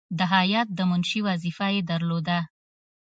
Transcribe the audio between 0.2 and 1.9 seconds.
هیات د منشي وظیفه یې